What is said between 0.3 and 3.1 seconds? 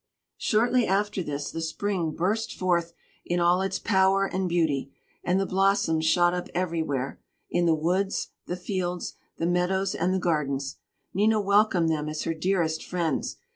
Shortly after this, the spring burst forth